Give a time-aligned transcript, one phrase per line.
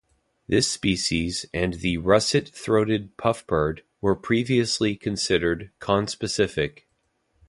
[0.47, 6.85] This species and the russet-throated puffbird were previously considered conspecific.